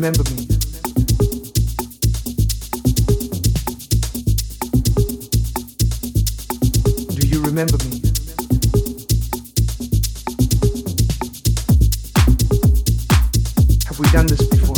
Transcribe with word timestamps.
remember 0.00 0.24
me. 0.30 0.46
Do 7.16 7.28
you 7.28 7.42
remember 7.42 7.76
me? 7.84 8.00
Have 13.84 13.98
we 13.98 14.08
done 14.10 14.26
this 14.26 14.42
before? 14.46 14.69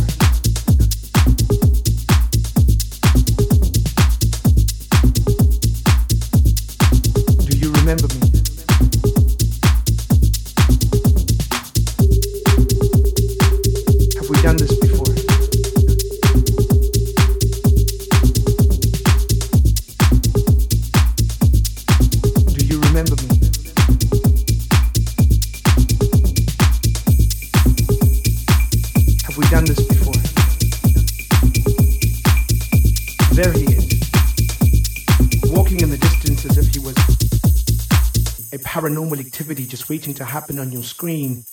activity 39.42 39.66
just 39.66 39.88
waiting 39.88 40.14
to 40.14 40.24
happen 40.24 40.60
on 40.60 40.70
your 40.70 40.84
screen. 40.84 41.44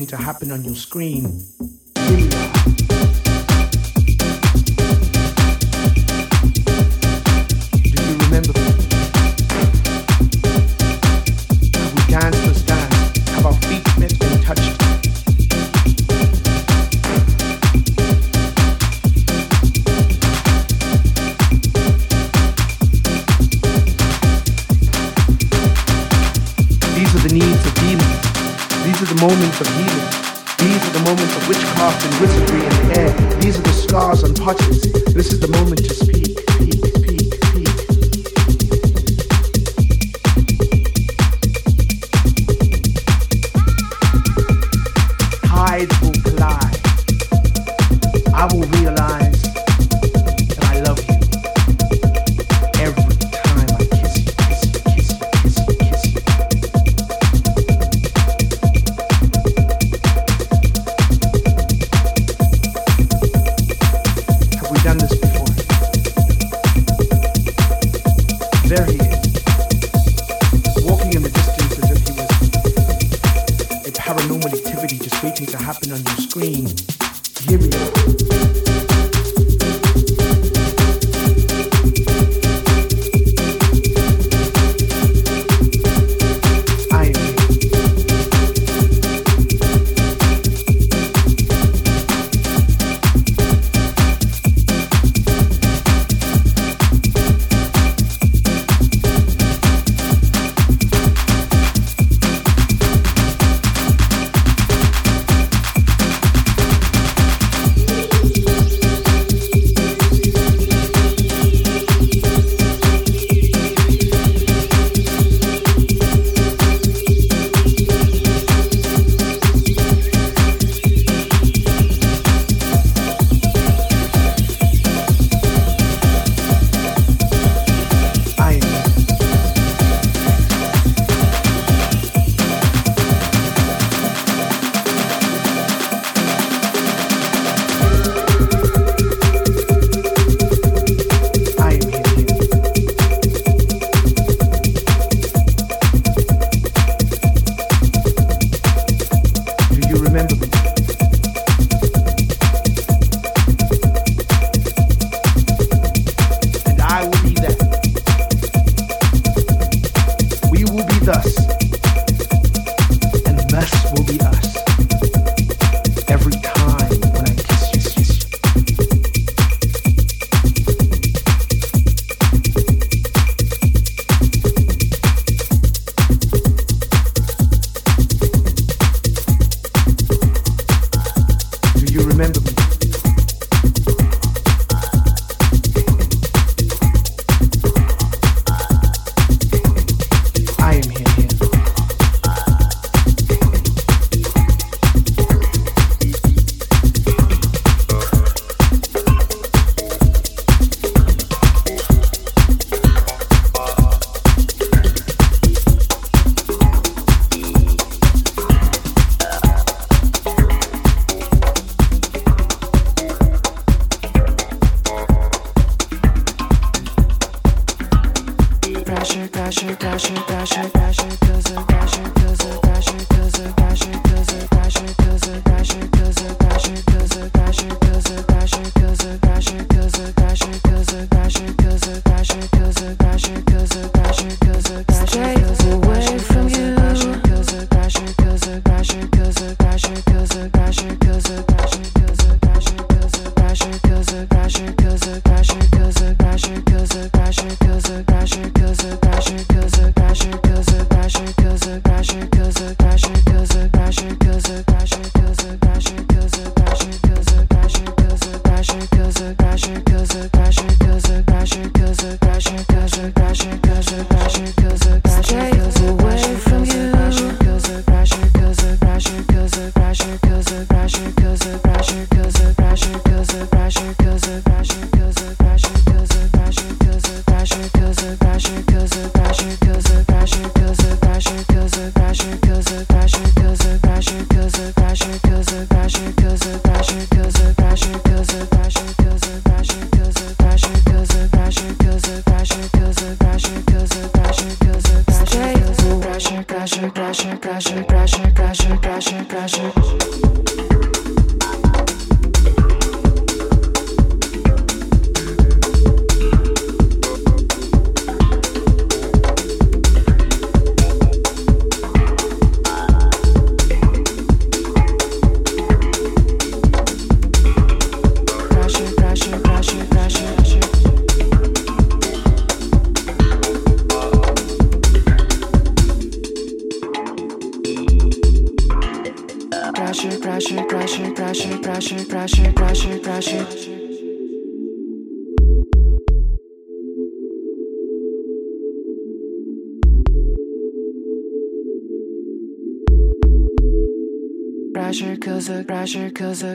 waiting 0.00 0.18
to 0.18 0.24
happen 0.24 0.50
on 0.50 0.64
your 0.64 0.74
screen. 0.74 1.59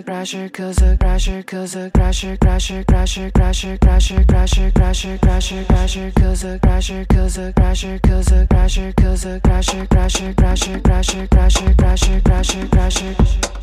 Crasher 0.06 0.54
cause 0.54 0.82
a 0.84 0.96
crasher 0.98 1.44
cause 1.46 1.76
a 1.76 1.90
crasher 1.90 2.38
crasher 2.38 2.86
crasher 2.86 3.32
crasher 3.32 3.78
crasher 3.80 4.24
crasher 4.24 4.24
crasher 4.24 5.18
crasher 5.20 5.66
crasher 5.66 6.14
cause 6.14 6.44
a 6.44 6.60
crasher 6.60 7.08
cause 7.10 7.38
a 7.38 7.52
crasher 7.54 7.98
cause 8.04 8.32
a 8.32 8.46
crasher 8.48 8.96
cause 8.96 9.26
a 9.26 9.40
crasher 9.40 9.88
crasher 9.88 10.36
crasher 10.36 10.82
crasher 10.84 11.28
crasher 11.28 11.76
crasher 11.76 12.22
crasher 12.22 12.68
crasher 12.70 13.55